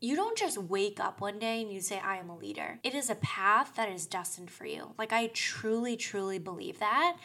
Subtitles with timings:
[0.00, 2.78] you don't just wake up one day and you say, I am a leader.
[2.82, 4.92] It is a path that is destined for you.
[4.98, 7.16] Like, I truly, truly believe that.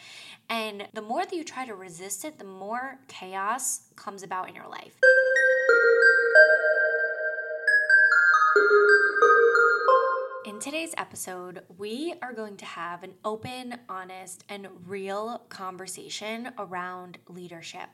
[0.48, 4.54] And the more that you try to resist it, the more chaos comes about in
[4.54, 4.98] your life.
[10.44, 17.18] In today's episode, we are going to have an open, honest, and real conversation around
[17.28, 17.88] leadership.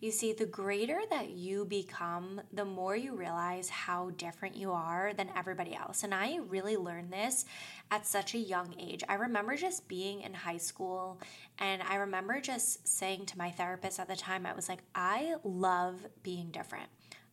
[0.00, 5.12] You see, the greater that you become, the more you realize how different you are
[5.12, 6.02] than everybody else.
[6.02, 7.44] And I really learned this
[7.90, 9.04] at such a young age.
[9.06, 11.20] I remember just being in high school,
[11.58, 15.34] and I remember just saying to my therapist at the time, I was like, I
[15.44, 16.88] love being different.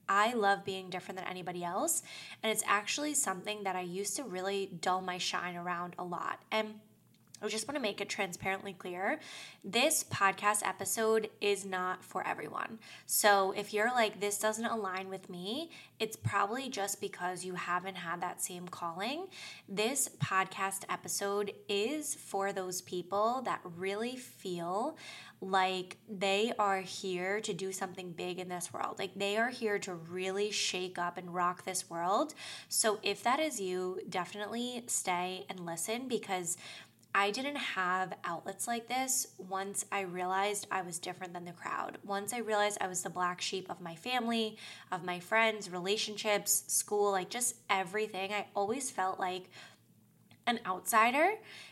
[0.10, 2.04] I love being different than anybody else.
[2.42, 6.40] And it's actually something that I used to really dull my shine around a lot.
[6.52, 6.76] And
[7.42, 9.20] I just want to make it transparently clear
[9.64, 12.80] this podcast episode is not for everyone.
[13.06, 15.70] So if you're like, this doesn't align with me,
[16.00, 19.28] it's probably just because you haven't had that same calling.
[19.70, 24.98] This podcast episode is for those people that really feel
[25.40, 28.98] like they are here to do something big in this world.
[28.98, 32.34] Like they are here to really shake up and rock this world.
[32.70, 36.58] So if that is you, definitely stay and listen because
[37.18, 41.98] I didn't have outlets like this once I realized I was different than the crowd.
[42.06, 44.56] Once I realized I was the black sheep of my family,
[44.92, 48.32] of my friends, relationships, school, like just everything.
[48.34, 49.50] I always felt like
[50.46, 51.32] an outsider,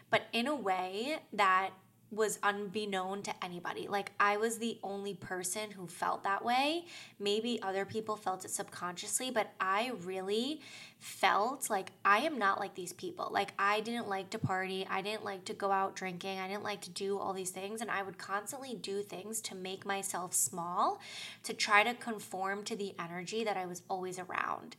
[0.09, 1.69] but in a way that
[2.09, 3.87] was unbeknown to anybody.
[3.87, 6.85] Like I was the only person who felt that way.
[7.19, 10.61] Maybe other people felt it subconsciously, but I really
[11.05, 13.29] felt like I am not like these people.
[13.31, 16.63] Like I didn't like to party, I didn't like to go out drinking, I didn't
[16.63, 20.33] like to do all these things and I would constantly do things to make myself
[20.33, 20.99] small
[21.43, 24.77] to try to conform to the energy that I was always around.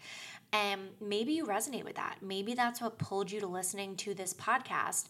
[0.52, 2.16] And maybe you resonate with that.
[2.22, 5.08] Maybe that's what pulled you to listening to this podcast.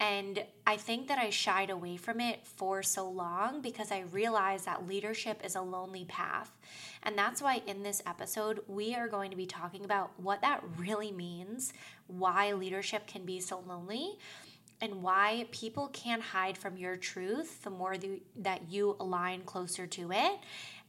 [0.00, 4.66] And I think that I shied away from it for so long because I realized
[4.66, 6.56] that leadership is a lonely path.
[7.02, 10.57] And that's why in this episode, we are going to be talking about what that
[10.76, 11.72] really means,
[12.06, 14.18] why leadership can be so lonely,
[14.80, 17.96] and why people can't hide from your truth the more
[18.36, 20.38] that you align closer to it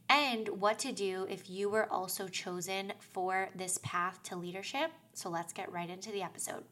[0.09, 4.91] and what to do if you were also chosen for this path to leadership.
[5.13, 6.63] So let's get right into the episode.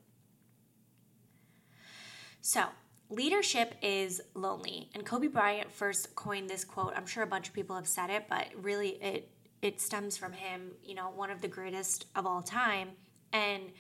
[2.42, 2.64] So,
[3.10, 4.90] leadership is lonely.
[4.96, 6.94] And Kobe Bryant first coined this quote.
[6.96, 9.30] I'm sure a bunch of people have said it, but really it
[9.62, 12.90] it stems from him, you know, one of the greatest of all time.
[13.34, 13.72] And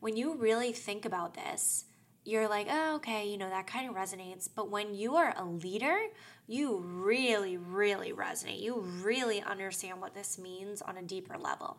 [0.00, 1.84] when you really think about this,
[2.24, 4.48] you're like, oh, okay, you know, that kind of resonates.
[4.54, 5.98] But when you are a leader,
[6.46, 8.60] you really, really resonate.
[8.60, 11.78] You really understand what this means on a deeper level.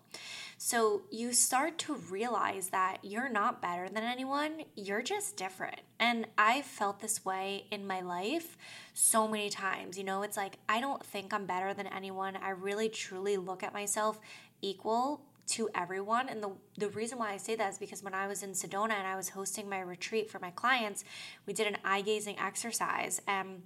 [0.58, 5.82] So you start to realize that you're not better than anyone, you're just different.
[6.00, 8.58] And I've felt this way in my life
[8.94, 9.98] so many times.
[9.98, 12.36] You know, it's like I don't think I'm better than anyone.
[12.36, 14.20] I really, truly look at myself
[14.62, 16.30] equal to everyone.
[16.30, 18.94] And the, the reason why I say that is because when I was in Sedona
[18.94, 21.04] and I was hosting my retreat for my clients,
[21.46, 23.22] we did an eye gazing exercise.
[23.28, 23.64] And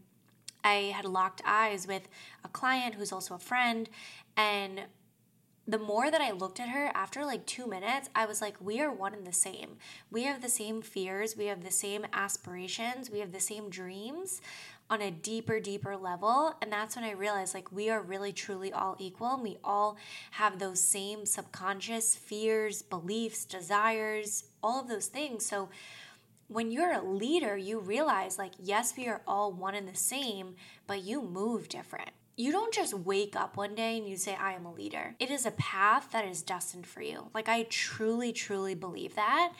[0.63, 2.07] I had locked eyes with
[2.43, 3.89] a client who's also a friend.
[4.35, 4.81] And
[5.67, 8.79] the more that I looked at her after like two minutes, I was like, we
[8.79, 9.77] are one and the same.
[10.09, 14.41] We have the same fears, we have the same aspirations, we have the same dreams
[14.89, 16.55] on a deeper, deeper level.
[16.61, 19.33] And that's when I realized like we are really truly all equal.
[19.33, 19.97] And we all
[20.31, 25.45] have those same subconscious fears, beliefs, desires, all of those things.
[25.45, 25.69] So
[26.47, 30.55] when you're a leader, you realize like, yes, we are all one and the same,
[30.87, 32.11] but you move different.
[32.39, 35.15] You don't just wake up one day and you say, I am a leader.
[35.19, 37.31] It is a path that is destined for you.
[37.33, 39.53] Like, I truly, truly believe that.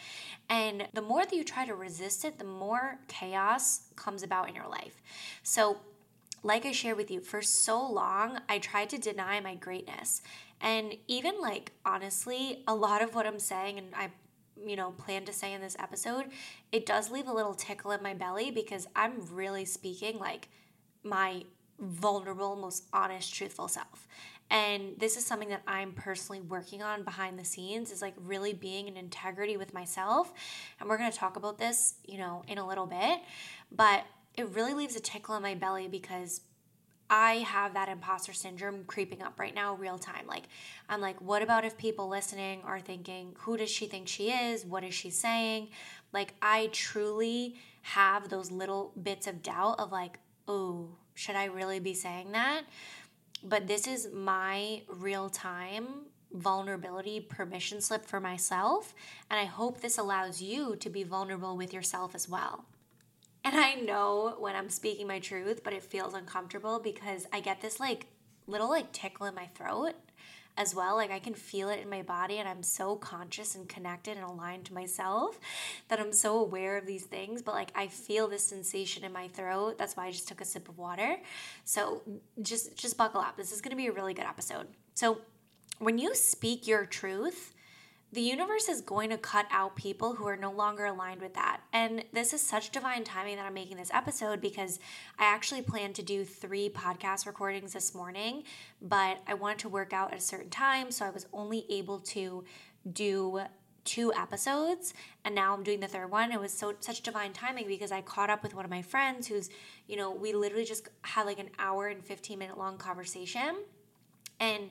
[0.48, 4.54] And the more that you try to resist it, the more chaos comes about in
[4.54, 5.02] your life.
[5.42, 5.78] So,
[6.44, 10.22] like I shared with you, for so long, I tried to deny my greatness.
[10.62, 14.12] And even like, honestly, a lot of what I'm saying, and I
[14.66, 16.26] you know, plan to say in this episode,
[16.72, 20.50] it does leave a little tickle in my belly because I'm really speaking like
[21.04, 21.44] my
[21.80, 24.08] vulnerable, most honest, truthful self.
[24.50, 28.54] And this is something that I'm personally working on behind the scenes is like really
[28.54, 30.34] being in integrity with myself.
[30.80, 33.20] And we're going to talk about this, you know, in a little bit.
[33.72, 34.06] But
[34.38, 36.42] it really leaves a tickle in my belly because
[37.10, 40.28] I have that imposter syndrome creeping up right now, real time.
[40.28, 40.44] Like,
[40.90, 44.66] I'm like, what about if people listening are thinking, who does she think she is?
[44.66, 45.70] What is she saying?
[46.14, 51.80] Like, I truly have those little bits of doubt of like, oh, should I really
[51.80, 52.62] be saying that?
[53.44, 55.88] But this is my real time
[56.32, 58.94] vulnerability permission slip for myself.
[59.32, 62.66] And I hope this allows you to be vulnerable with yourself as well.
[63.44, 67.62] And I know when I'm speaking my truth, but it feels uncomfortable because I get
[67.62, 68.08] this like
[68.46, 69.94] little like tickle in my throat
[70.58, 70.96] as well.
[70.96, 74.26] Like I can feel it in my body, and I'm so conscious and connected and
[74.26, 75.40] aligned to myself
[75.88, 77.42] that I'm so aware of these things.
[77.42, 79.78] But like I feel this sensation in my throat.
[79.78, 81.18] That's why I just took a sip of water.
[81.64, 82.02] So
[82.42, 83.38] just just buckle up.
[83.38, 84.68] This is to be a really good episode.
[84.94, 85.20] So
[85.80, 87.54] when you speak your truth,
[88.14, 91.60] the universe is going to cut out people who are no longer aligned with that.
[91.74, 94.80] And this is such divine timing that I'm making this episode because
[95.20, 98.44] I actually plan to do three podcast recordings this morning,
[98.82, 100.90] but I wanted to work out at a certain time.
[100.90, 102.46] So I was only able to
[102.94, 103.42] do
[103.84, 104.94] two episodes
[105.24, 106.32] and now I'm doing the third one.
[106.32, 109.28] It was so such divine timing because I caught up with one of my friends
[109.28, 109.50] who's,
[109.88, 113.58] you know, we literally just had like an hour and 15 minute long conversation.
[114.40, 114.70] And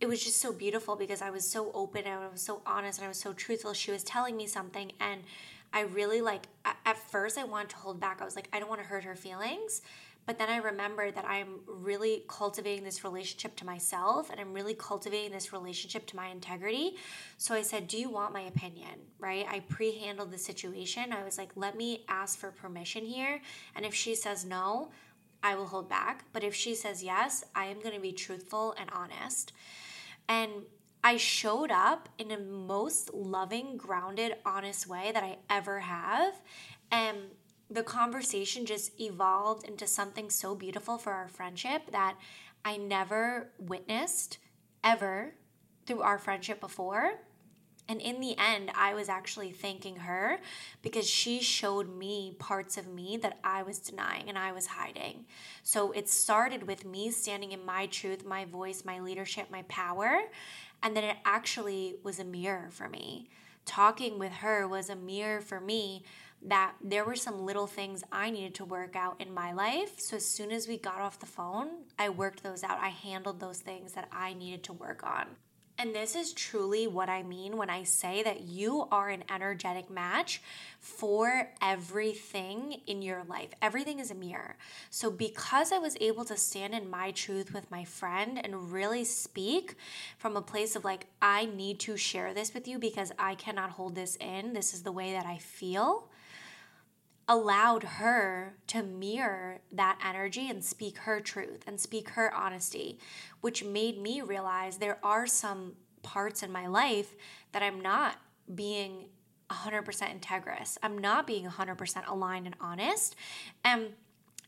[0.00, 2.98] it was just so beautiful because I was so open and I was so honest
[2.98, 3.74] and I was so truthful.
[3.74, 5.22] She was telling me something and
[5.72, 8.20] I really like at first I wanted to hold back.
[8.20, 9.82] I was like I don't want to hurt her feelings.
[10.26, 14.74] But then I remembered that I'm really cultivating this relationship to myself and I'm really
[14.74, 16.96] cultivating this relationship to my integrity.
[17.36, 18.92] So I said, Do you want my opinion?
[19.18, 19.46] Right?
[19.50, 21.12] I pre handled the situation.
[21.12, 23.40] I was like, Let me ask for permission here.
[23.74, 24.90] And if she says no,
[25.42, 26.24] I will hold back.
[26.32, 29.52] But if she says yes, I am going to be truthful and honest.
[30.28, 30.50] And
[31.02, 36.40] I showed up in the most loving, grounded, honest way that I ever have.
[36.90, 37.18] And
[37.70, 42.16] the conversation just evolved into something so beautiful for our friendship that
[42.64, 44.38] I never witnessed
[44.84, 45.34] ever
[45.86, 47.20] through our friendship before.
[47.90, 50.38] And in the end, I was actually thanking her
[50.80, 55.24] because she showed me parts of me that I was denying and I was hiding.
[55.64, 60.20] So it started with me standing in my truth, my voice, my leadership, my power.
[60.84, 63.28] And then it actually was a mirror for me.
[63.64, 66.04] Talking with her was a mirror for me
[66.42, 69.98] that there were some little things I needed to work out in my life.
[69.98, 72.78] So as soon as we got off the phone, I worked those out.
[72.78, 75.26] I handled those things that I needed to work on.
[75.80, 79.88] And this is truly what I mean when I say that you are an energetic
[79.88, 80.42] match
[80.78, 83.48] for everything in your life.
[83.62, 84.56] Everything is a mirror.
[84.90, 89.04] So, because I was able to stand in my truth with my friend and really
[89.04, 89.76] speak
[90.18, 93.70] from a place of like, I need to share this with you because I cannot
[93.70, 96.09] hold this in, this is the way that I feel
[97.30, 102.98] allowed her to mirror that energy and speak her truth and speak her honesty,
[103.40, 107.14] which made me realize there are some parts in my life
[107.52, 108.16] that I'm not
[108.52, 109.10] being
[109.48, 110.76] 100% integrous.
[110.82, 113.14] I'm not being 100% aligned and honest.
[113.64, 113.90] And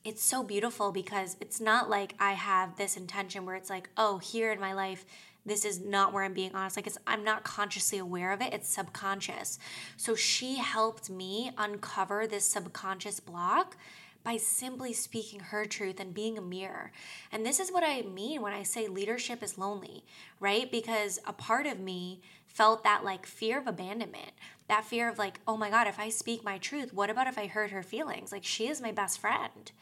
[0.04, 4.18] it's so beautiful because it's not like I have this intention where it's like, oh,
[4.18, 5.04] here in my life,
[5.44, 6.76] this is not where I'm being honest.
[6.76, 8.52] Like it's I'm not consciously aware of it.
[8.52, 9.58] It's subconscious.
[9.96, 13.76] So she helped me uncover this subconscious block
[14.24, 16.92] by simply speaking her truth and being a mirror.
[17.32, 20.04] And this is what I mean when I say leadership is lonely,
[20.38, 20.70] right?
[20.70, 24.32] Because a part of me felt that like fear of abandonment,
[24.68, 27.38] that fear of like, oh my God, if I speak my truth, what about if
[27.38, 28.30] I hurt her feelings?
[28.30, 29.72] Like she is my best friend.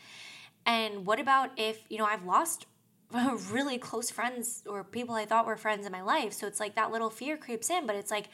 [0.65, 2.67] And what about if, you know, I've lost
[3.51, 6.33] really close friends or people I thought were friends in my life.
[6.33, 8.29] So it's like that little fear creeps in, but it's like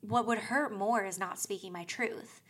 [0.00, 2.40] what would hurt more is not speaking my truth,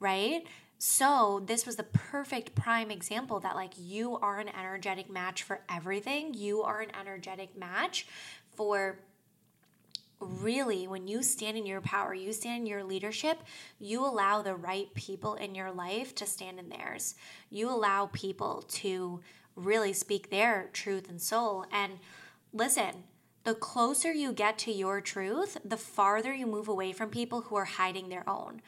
[0.00, 0.44] right?
[0.78, 5.60] So, this was the perfect prime example that like you are an energetic match for
[5.68, 6.34] everything.
[6.34, 8.06] You are an energetic match
[8.54, 8.98] for
[10.20, 13.38] really when you stand in your power, you stand in your leadership,
[13.78, 17.14] you allow the right people in your life to stand in theirs.
[17.50, 19.20] You allow people to
[19.56, 21.66] really speak their truth and soul.
[21.72, 21.98] And
[22.52, 23.04] listen,
[23.44, 27.56] the closer you get to your truth, the farther you move away from people who
[27.56, 28.62] are hiding their own.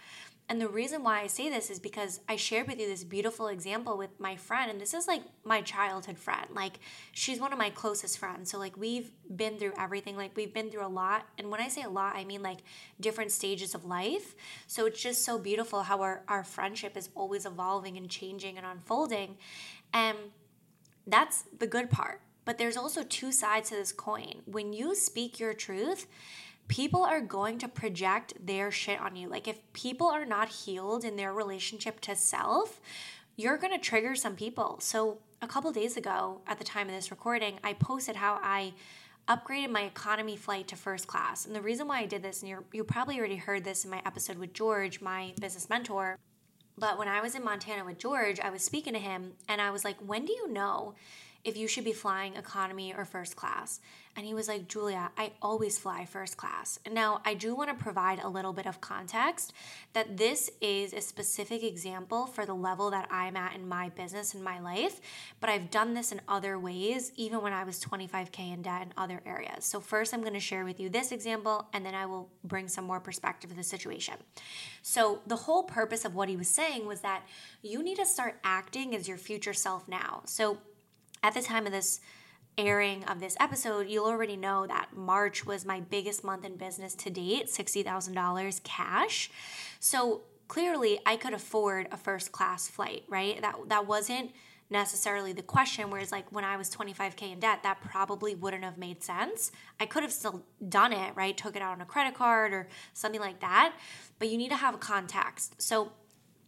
[0.49, 3.49] And the reason why I say this is because I shared with you this beautiful
[3.49, 6.47] example with my friend, and this is like my childhood friend.
[6.55, 6.79] Like,
[7.11, 8.51] she's one of my closest friends.
[8.53, 10.17] So, like, we've been through everything.
[10.17, 11.27] Like, we've been through a lot.
[11.37, 12.59] And when I say a lot, I mean like
[13.01, 14.37] different stages of life.
[14.69, 18.65] So, it's just so beautiful how our, our friendship is always evolving and changing and
[18.65, 19.39] unfolding.
[19.93, 20.17] And
[21.07, 22.21] that's the good part.
[22.45, 24.43] But there's also two sides to this coin.
[24.45, 26.07] When you speak your truth,
[26.69, 29.29] people are going to project their shit on you.
[29.29, 32.81] Like if people are not healed in their relationship to self,
[33.37, 34.79] you're going to trigger some people.
[34.81, 38.73] So a couple days ago at the time of this recording, I posted how I
[39.29, 41.47] upgraded my economy flight to first class.
[41.47, 43.91] And the reason why I did this, and you you probably already heard this in
[43.91, 46.17] my episode with George, my business mentor,
[46.79, 49.71] but when I was in Montana with George, I was speaking to him and I
[49.71, 50.95] was like, when do you know
[51.47, 53.81] if you should be flying economy or first class.
[54.17, 56.81] And he was like, Giulia, I always fly first class.
[56.91, 59.53] Now I do want to provide a little bit of context
[59.93, 64.35] that this is a specific example for the level that I'm at in my business
[64.35, 65.01] and my life.
[65.39, 68.93] But I've done this in other ways, even when I was 25K in debt in
[68.97, 69.65] other areas.
[69.65, 72.69] So, first, I'm going to share with you this example, and then I will bring
[72.69, 74.15] some more perspective to the situation.
[74.83, 77.23] So, the whole purpose of what he was saying was that
[77.63, 80.23] you need to start acting as your future self now.
[80.25, 80.59] So,
[81.23, 82.01] at the time of this
[82.59, 86.95] airing of this episode, you'll already know that March was my biggest month in business
[86.95, 89.31] to date $60,000 cash.
[89.79, 93.41] So clearly, I could afford a first class flight, right?
[93.43, 94.31] That, that wasn't
[94.69, 98.77] necessarily the question whereas like when i was 25k in debt that probably wouldn't have
[98.77, 102.15] made sense i could have still done it right took it out on a credit
[102.15, 103.73] card or something like that
[104.19, 105.93] but you need to have a context so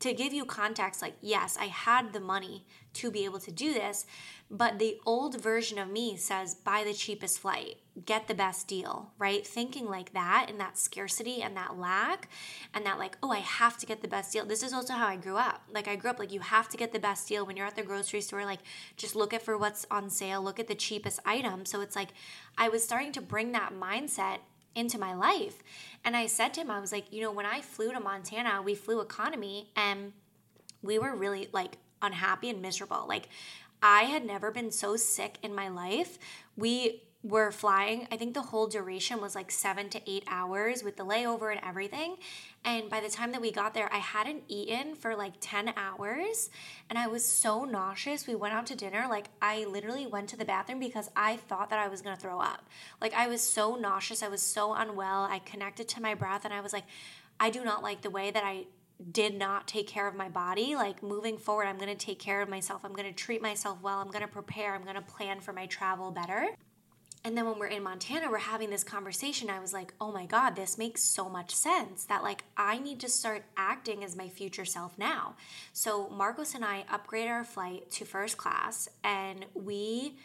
[0.01, 2.65] to give you context, like, yes, I had the money
[2.95, 4.07] to be able to do this,
[4.51, 9.13] but the old version of me says, buy the cheapest flight, get the best deal,
[9.19, 9.47] right?
[9.47, 12.29] Thinking like that and that scarcity and that lack
[12.73, 14.47] and that, like, oh, I have to get the best deal.
[14.47, 15.63] This is also how I grew up.
[15.71, 17.77] Like, I grew up like, you have to get the best deal when you're at
[17.77, 18.61] the grocery store, like,
[18.97, 21.67] just look at for what's on sale, look at the cheapest item.
[21.67, 22.11] So it's like,
[22.57, 24.39] I was starting to bring that mindset
[24.79, 25.63] into my life.
[26.05, 28.63] And I said to him, I was like, you know, when I flew to Montana,
[28.63, 30.13] we flew economy and
[30.83, 33.05] we were really like unhappy and miserable.
[33.09, 33.29] Like,
[33.83, 36.19] I had never been so sick in my life.
[36.57, 40.97] We were flying, I think the whole duration was like seven to eight hours with
[40.97, 42.17] the layover and everything.
[42.65, 46.51] And by the time that we got there, I hadn't eaten for like 10 hours
[46.89, 48.29] and I was so nauseous.
[48.29, 49.07] We went out to dinner.
[49.09, 52.39] Like, I literally went to the bathroom because I thought that I was gonna throw
[52.39, 52.69] up.
[53.01, 54.23] Like, I was so nauseous.
[54.23, 55.25] I was so unwell.
[55.25, 56.85] I connected to my breath and I was like,
[57.41, 58.67] I do not like the way that I
[59.13, 60.77] did not take care of my body.
[60.77, 62.85] Like moving forward, I'm going to take care of myself.
[62.85, 63.99] I'm going to treat myself well.
[63.99, 64.75] I'm going to prepare.
[64.75, 66.49] I'm going to plan for my travel better.
[67.29, 69.51] And then when we're in Montana, we're having this conversation.
[69.51, 73.01] I was like, oh my God, this makes so much sense that like I need
[73.01, 75.35] to start acting as my future self now.
[75.75, 80.17] So Marcos and I upgraded our flight to first class and we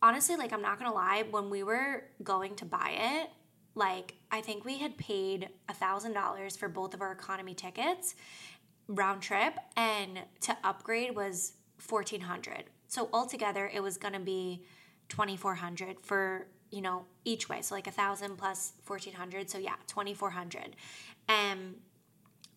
[0.00, 3.28] honestly, like, I'm not gonna lie, when we were going to buy it,
[3.74, 8.14] like, I think we had paid a thousand dollars for both of our economy tickets
[8.88, 12.64] round trip, and to upgrade was fourteen hundred.
[12.88, 14.64] So altogether, it was gonna be
[15.12, 17.60] 2400 for you know each way.
[17.60, 20.74] So like a thousand plus 1400 so yeah 2400
[21.28, 21.74] and um,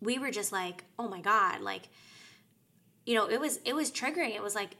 [0.01, 1.89] we were just like oh my god like
[3.05, 4.33] you know it was it was triggering.
[4.33, 4.77] It was like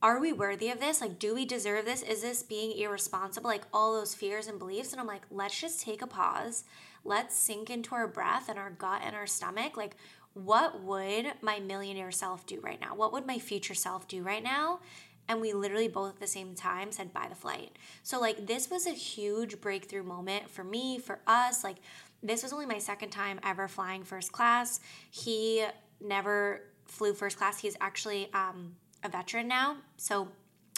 [0.00, 1.02] are we worthy of this?
[1.02, 2.02] Like do we deserve this?
[2.02, 3.50] Is this being irresponsible?
[3.50, 4.92] Like all those fears and beliefs.
[4.92, 6.64] And i'm like let's just take a pause.
[7.04, 9.76] Let's sink into our breath and our gut and our stomach.
[9.76, 9.94] Like
[10.32, 12.94] what would my millionaire self do right now?
[12.94, 14.80] What would my future self do right now
[15.28, 17.76] and we literally both at the same time said buy the flight.
[18.02, 21.62] So like this was a huge breakthrough moment for me, for us.
[21.62, 21.76] Like
[22.22, 24.80] this was only my second time ever flying first class.
[25.10, 25.64] He
[26.00, 27.58] never flew first class.
[27.58, 29.76] He's actually um, a veteran now.
[29.96, 30.28] So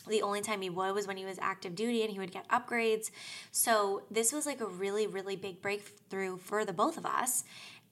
[0.09, 2.49] the only time he would was when he was active duty and he would get
[2.49, 3.11] upgrades.
[3.53, 7.45] So this was like a really, really big breakthrough for the both of us.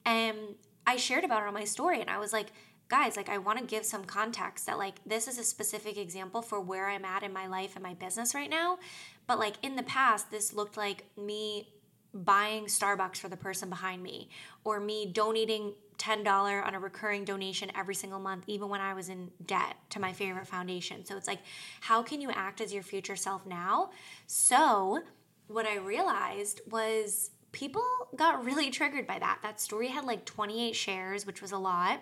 [0.05, 0.37] And
[0.85, 2.47] I shared about it on my story and I was like,
[2.89, 6.41] guys, like I want to give some context that like this is a specific example
[6.41, 8.79] for where I'm at in my life and my business right now.
[9.27, 11.69] But like in the past, this looked like me
[12.13, 14.29] buying Starbucks for the person behind me
[14.63, 19.09] or me donating $10 on a recurring donation every single month, even when I was
[19.09, 21.05] in debt to my favorite foundation.
[21.05, 21.39] So it's like,
[21.81, 23.91] how can you act as your future self now?
[24.25, 25.01] So,
[25.47, 27.83] what I realized was people
[28.15, 29.39] got really triggered by that.
[29.43, 32.01] That story had like 28 shares, which was a lot.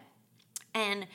[0.78, 1.08] And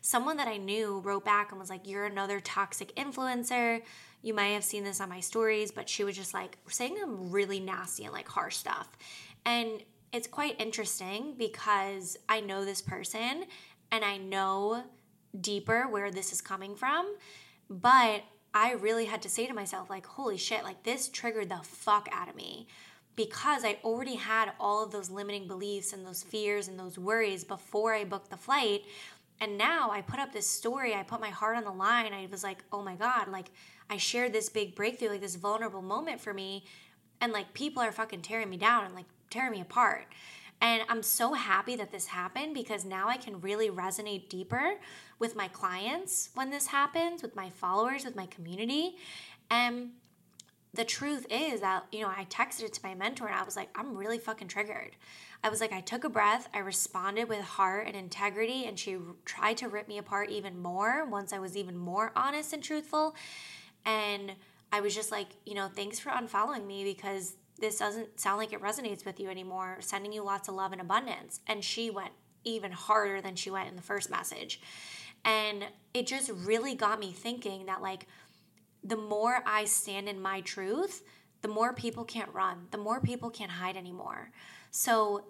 [0.00, 3.82] someone that I knew wrote back and was like, You're another toxic influencer.
[4.22, 7.30] You might have seen this on my stories, but she was just like saying some
[7.30, 8.88] really nasty and like harsh stuff.
[9.44, 13.44] And it's quite interesting because I know this person
[13.92, 14.84] and I know
[15.40, 17.14] deeper where this is coming from.
[17.68, 18.22] But
[18.52, 22.08] I really had to say to myself, like, holy shit, like this triggered the fuck
[22.12, 22.66] out of me
[23.20, 27.44] because I already had all of those limiting beliefs and those fears and those worries
[27.44, 28.84] before I booked the flight.
[29.42, 32.14] And now I put up this story, I put my heart on the line.
[32.14, 33.50] I was like, oh my God, like
[33.90, 36.64] I shared this big breakthrough, like this vulnerable moment for me.
[37.20, 40.06] And like people are fucking tearing me down and like tearing me apart.
[40.62, 44.76] And I'm so happy that this happened because now I can really resonate deeper
[45.18, 48.96] with my clients when this happens, with my followers, with my community.
[49.50, 49.90] And
[50.72, 53.56] the truth is that, you know, I texted it to my mentor and I was
[53.56, 54.96] like, I'm really fucking triggered.
[55.42, 58.98] I was like, I took a breath, I responded with heart and integrity, and she
[59.24, 63.14] tried to rip me apart even more once I was even more honest and truthful.
[63.84, 64.32] And
[64.70, 68.52] I was just like, you know, thanks for unfollowing me because this doesn't sound like
[68.52, 71.40] it resonates with you anymore, sending you lots of love and abundance.
[71.46, 72.12] And she went
[72.44, 74.60] even harder than she went in the first message.
[75.24, 78.06] And it just really got me thinking that, like,
[78.82, 81.02] the more I stand in my truth,
[81.42, 84.30] the more people can't run, the more people can't hide anymore.
[84.70, 85.24] So,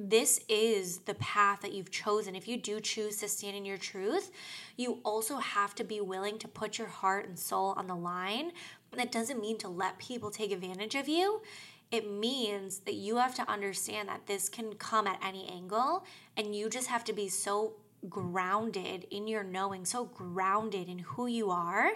[0.00, 2.36] this is the path that you've chosen.
[2.36, 4.30] If you do choose to stand in your truth,
[4.76, 8.52] you also have to be willing to put your heart and soul on the line.
[8.96, 11.42] That doesn't mean to let people take advantage of you.
[11.90, 16.04] It means that you have to understand that this can come at any angle,
[16.36, 17.72] and you just have to be so
[18.08, 21.90] grounded in your knowing, so grounded in who you are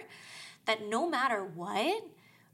[0.65, 2.03] that no matter what,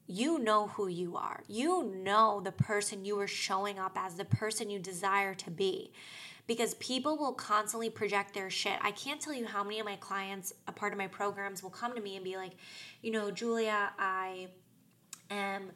[0.08, 1.44] you know who you are.
[1.48, 5.92] You know the person you are showing up as, the person you desire to be.
[6.48, 8.74] Because people will constantly project their shit.
[8.82, 11.70] I can't tell you how many of my clients, a part of my programs, will
[11.70, 12.54] come to me and be like,
[13.04, 14.48] you know, Giulia, I
[15.30, 15.72] am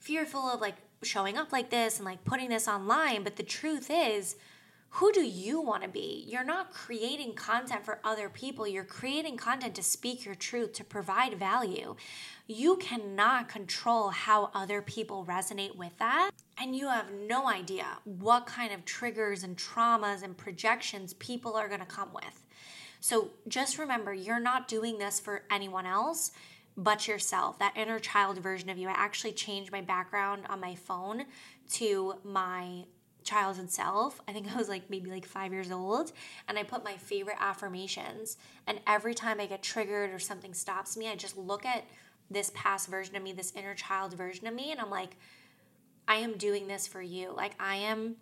[0.00, 3.22] fearful of like showing up like this and like putting this online.
[3.22, 4.34] But the truth is,
[4.90, 6.24] who do you want to be?
[6.26, 8.66] You're not creating content for other people.
[8.66, 11.94] You're creating content to speak your truth, to provide value.
[12.46, 16.30] You cannot control how other people resonate with that.
[16.58, 21.68] And you have no idea what kind of triggers and traumas and projections people are
[21.68, 22.44] going to come with.
[23.00, 26.32] So just remember, you're not doing this for anyone else
[26.76, 28.88] but yourself, that inner child version of you.
[28.88, 31.24] I actually changed my background on my phone
[31.72, 32.84] to my
[33.28, 34.20] childhood self.
[34.26, 36.12] I think I was like maybe like five years old.
[36.48, 38.38] And I put my favorite affirmations.
[38.66, 41.84] And every time I get triggered or something stops me, I just look at
[42.30, 45.16] this past version of me, this inner child version of me, and I'm like,
[46.06, 47.32] I am doing this for you.
[47.34, 48.16] Like, I am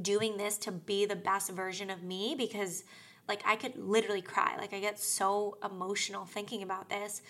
[0.00, 2.84] doing this to be the best version of me because,
[3.28, 4.56] like, I could literally cry.
[4.56, 7.22] Like, I get so emotional thinking about this.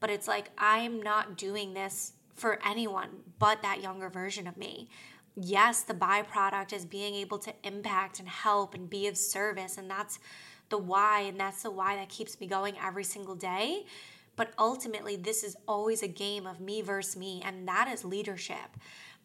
[0.00, 4.88] But it's like, I'm not doing this for anyone but that younger version of me
[5.36, 9.78] yes, the byproduct is being able to impact and help and be of service.
[9.78, 10.18] And that's
[10.68, 11.20] the why.
[11.20, 13.84] And that's the why that keeps me going every single day.
[14.34, 17.42] But ultimately, this is always a game of me versus me.
[17.44, 18.76] And that is leadership.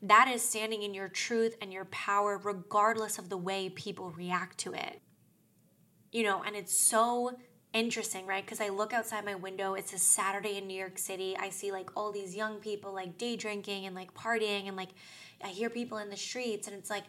[0.01, 4.57] That is standing in your truth and your power, regardless of the way people react
[4.59, 5.01] to it.
[6.11, 7.37] You know, and it's so
[7.73, 8.43] interesting, right?
[8.43, 11.37] Because I look outside my window, it's a Saturday in New York City.
[11.39, 14.89] I see like all these young people like day drinking and like partying and like
[15.43, 17.03] I hear people in the streets, and it's like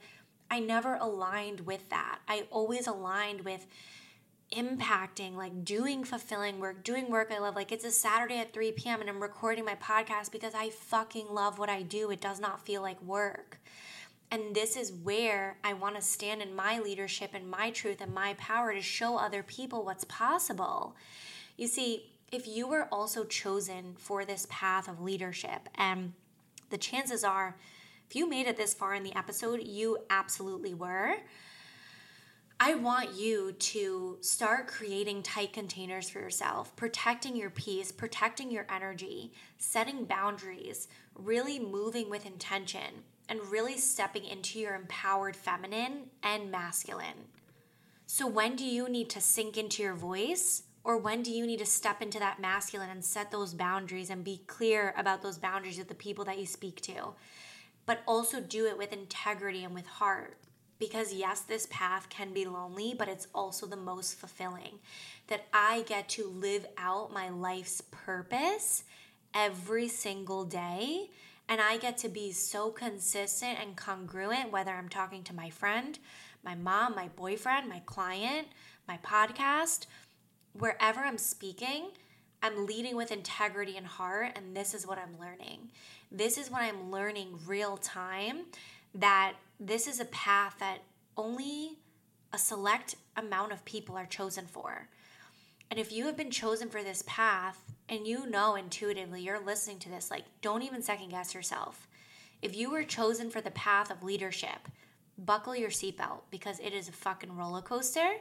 [0.51, 2.18] I never aligned with that.
[2.29, 3.66] I always aligned with
[4.53, 7.57] impacting, like doing fulfilling work, doing work I love.
[7.57, 9.01] Like it's a Saturday at 3 p.m.
[9.01, 12.11] and I'm recording my podcast because I fucking love what I do.
[12.11, 13.59] It does not feel like work.
[14.31, 18.14] And this is where I want to stand in my leadership and my truth and
[18.14, 20.97] my power to show other people what's possible.
[21.57, 26.14] You see, if you were also chosen for this path of leadership, and
[26.71, 27.57] the chances are
[28.12, 31.14] if you made it this far in the episode, you absolutely were.
[32.61, 38.66] I want you to start creating tight containers for yourself, protecting your peace, protecting your
[38.70, 46.51] energy, setting boundaries, really moving with intention, and really stepping into your empowered feminine and
[46.51, 47.31] masculine.
[48.05, 50.64] So, when do you need to sink into your voice?
[50.85, 54.22] Or when do you need to step into that masculine and set those boundaries and
[54.22, 57.14] be clear about those boundaries with the people that you speak to?
[57.87, 60.37] But also do it with integrity and with heart.
[60.79, 64.81] Because yes, this path can be lonely, but it's also the most fulfilling.
[65.29, 68.85] That I get to live out my life's purpose
[69.35, 71.11] every single day.
[71.49, 75.99] And I get to be so consistent and congruent, whether I'm talking to my friend,
[76.45, 78.49] my mom, my boyfriend, my client,
[78.88, 79.87] my podcast,
[80.53, 81.90] wherever I'm speaking,
[82.42, 85.71] I'm leading with integrity and heart, and this is what I'm learning.
[86.14, 88.42] This is what I'm learning real time
[88.94, 90.81] that this is a path that
[91.16, 91.79] only
[92.35, 94.88] a select amount of people are chosen for.
[95.70, 99.79] And if you have been chosen for this path and you know intuitively you're listening
[99.81, 101.88] to this, like don't even second guess yourself.
[102.42, 104.68] If you were chosen for the path of leadership,
[105.16, 108.16] buckle your seatbelt because it is a fucking roller coaster,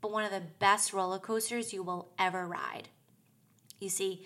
[0.00, 2.88] but one of the best roller coasters you will ever ride.
[3.80, 4.24] You see,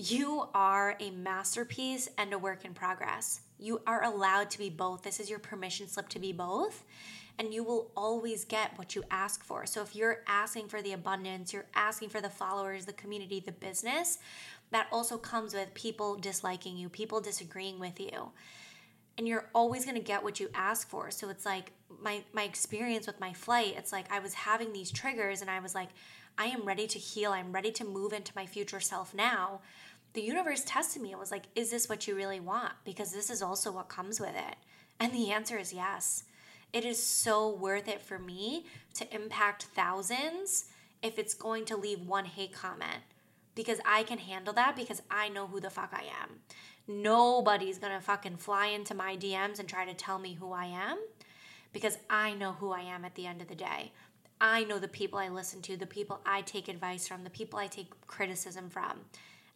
[0.00, 3.40] you are a masterpiece and a work in progress.
[3.58, 5.02] You are allowed to be both.
[5.02, 6.84] This is your permission slip to be both.
[7.36, 9.66] And you will always get what you ask for.
[9.66, 13.50] So if you're asking for the abundance, you're asking for the followers, the community, the
[13.50, 14.18] business,
[14.70, 18.30] that also comes with people disliking you, people disagreeing with you.
[19.16, 21.10] And you're always to get what you ask for.
[21.10, 24.92] So it's like my my experience with my flight, it's like I was having these
[24.92, 25.88] triggers and I was like
[26.38, 27.32] I am ready to heal.
[27.32, 29.60] I'm ready to move into my future self now.
[30.18, 32.72] The universe tested me and was like, Is this what you really want?
[32.84, 34.56] Because this is also what comes with it.
[34.98, 36.24] And the answer is yes.
[36.72, 40.70] It is so worth it for me to impact thousands
[41.04, 43.04] if it's going to leave one hate comment
[43.54, 46.40] because I can handle that because I know who the fuck I am.
[46.88, 50.98] Nobody's gonna fucking fly into my DMs and try to tell me who I am
[51.72, 53.92] because I know who I am at the end of the day.
[54.40, 57.60] I know the people I listen to, the people I take advice from, the people
[57.60, 59.02] I take criticism from.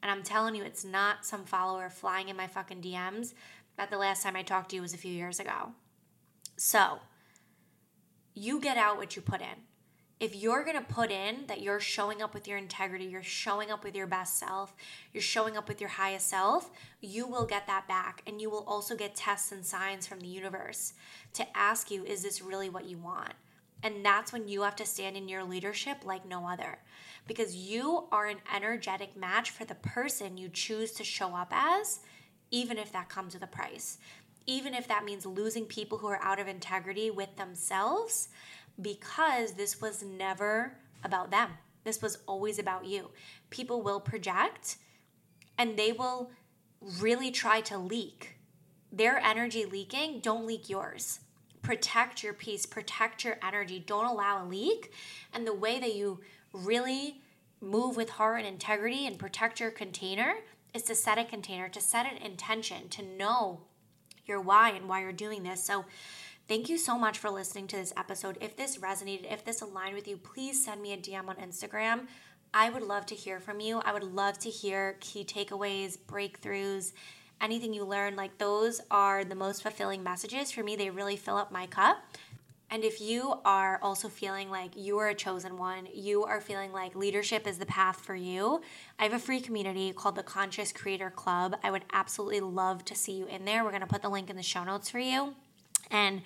[0.02, 3.34] And I'm telling you, it's not some follower flying in my fucking DMs
[3.76, 5.72] that the last time I talked to you was a few years ago.
[6.56, 6.98] So,
[8.34, 9.66] you get out what you put in.
[10.20, 13.82] If you're to put in that you're showing up with your integrity, you're showing up
[13.82, 14.72] with your best self,
[15.12, 18.22] you're showing up with your highest self, you will get that back.
[18.24, 20.92] And you will also get tests and signs from the universe
[21.34, 23.34] to ask you, is this really what you want?
[23.82, 26.78] And that's when you have to stand in your leadership like no other
[27.26, 32.00] because you are an energetic match for the person you choose to show up as,
[32.50, 33.98] even if that comes with a price.
[34.46, 38.28] Even if that means losing people who are out of integrity with themselves,
[38.80, 41.50] because this was never about them.
[41.84, 43.10] This was always about you.
[43.50, 44.76] People will project
[45.58, 46.30] and they will
[47.00, 48.36] really try to leak.
[48.90, 51.20] Their energy leaking, don't leak yours
[51.62, 53.82] protect your peace, protect your energy.
[53.84, 54.92] Don't allow a leak.
[55.32, 56.20] And the way that you
[56.52, 57.22] really
[57.60, 60.34] move with heart and integrity and protect your container
[60.74, 63.62] is to set a container, to set an intention, to know
[64.26, 65.62] your why and why you're doing this.
[65.62, 65.84] So,
[66.48, 68.38] thank you so much for listening to this episode.
[68.40, 72.06] If this resonated, if this aligned with you, please send me a DM on Instagram.
[72.54, 73.80] I would love to hear from you.
[73.84, 76.92] I would love to hear key takeaways, breakthroughs
[77.42, 80.76] anything you learn, like those are the most fulfilling messages for me.
[80.76, 81.98] They really fill up my cup.
[82.70, 86.72] And if you are also feeling like you are a chosen one, you are feeling
[86.72, 88.62] like leadership is the path for you,
[88.98, 91.54] I have a free community called the Conscious Creator Club.
[91.62, 93.62] I would absolutely love to see you in there.
[93.62, 95.34] We're going to put the link in the show notes for you.
[95.90, 96.22] And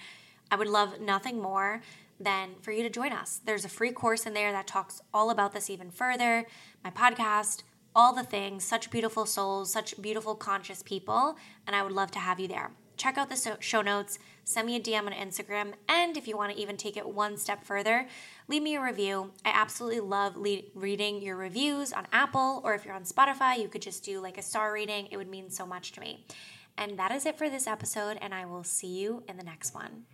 [0.48, 1.82] I would love nothing more
[2.20, 3.40] than for you to join us.
[3.44, 6.46] There's a free course in there that talks all about this even further,
[6.84, 7.64] my podcast,
[7.96, 12.18] all the things, such beautiful souls, such beautiful conscious people, and I would love to
[12.18, 12.70] have you there.
[12.98, 16.52] Check out the show notes, send me a DM on Instagram, and if you want
[16.52, 18.06] to even take it one step further,
[18.48, 19.32] leave me a review.
[19.46, 23.68] I absolutely love le- reading your reviews on Apple, or if you're on Spotify, you
[23.68, 25.08] could just do like a star rating.
[25.10, 26.26] It would mean so much to me.
[26.76, 29.74] And that is it for this episode, and I will see you in the next
[29.74, 30.04] one.